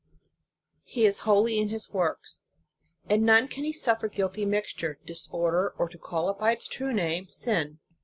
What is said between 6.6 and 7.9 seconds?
true name, sin.